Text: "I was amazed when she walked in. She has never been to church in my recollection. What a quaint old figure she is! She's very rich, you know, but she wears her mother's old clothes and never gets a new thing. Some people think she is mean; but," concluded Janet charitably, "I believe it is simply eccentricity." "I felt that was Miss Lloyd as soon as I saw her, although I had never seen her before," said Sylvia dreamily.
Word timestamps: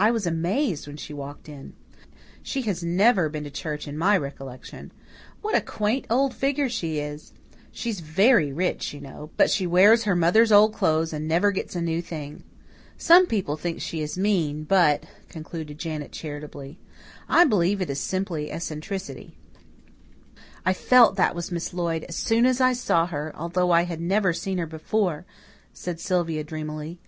"I 0.00 0.10
was 0.10 0.26
amazed 0.26 0.88
when 0.88 0.96
she 0.96 1.14
walked 1.14 1.48
in. 1.48 1.72
She 2.42 2.62
has 2.62 2.82
never 2.82 3.28
been 3.28 3.44
to 3.44 3.52
church 3.52 3.86
in 3.86 3.96
my 3.96 4.18
recollection. 4.18 4.90
What 5.42 5.54
a 5.54 5.60
quaint 5.60 6.08
old 6.10 6.34
figure 6.34 6.68
she 6.68 6.98
is! 6.98 7.32
She's 7.70 8.00
very 8.00 8.52
rich, 8.52 8.92
you 8.92 9.00
know, 9.00 9.30
but 9.36 9.48
she 9.48 9.64
wears 9.64 10.02
her 10.02 10.16
mother's 10.16 10.50
old 10.50 10.74
clothes 10.74 11.12
and 11.12 11.28
never 11.28 11.52
gets 11.52 11.76
a 11.76 11.80
new 11.80 12.02
thing. 12.02 12.42
Some 12.98 13.26
people 13.28 13.56
think 13.56 13.80
she 13.80 14.00
is 14.00 14.18
mean; 14.18 14.64
but," 14.64 15.04
concluded 15.28 15.78
Janet 15.78 16.10
charitably, 16.10 16.80
"I 17.28 17.44
believe 17.44 17.80
it 17.80 17.88
is 17.88 18.00
simply 18.00 18.50
eccentricity." 18.50 19.36
"I 20.64 20.72
felt 20.72 21.14
that 21.14 21.36
was 21.36 21.52
Miss 21.52 21.72
Lloyd 21.72 22.02
as 22.08 22.16
soon 22.16 22.44
as 22.44 22.60
I 22.60 22.72
saw 22.72 23.06
her, 23.06 23.32
although 23.36 23.70
I 23.70 23.82
had 23.82 24.00
never 24.00 24.32
seen 24.32 24.58
her 24.58 24.66
before," 24.66 25.26
said 25.72 26.00
Sylvia 26.00 26.42
dreamily. 26.42 26.98